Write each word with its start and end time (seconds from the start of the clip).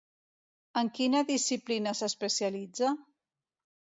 En 0.79 0.87
quina 0.99 1.19
disciplina 1.27 1.93
s'especialitza? 2.01 2.93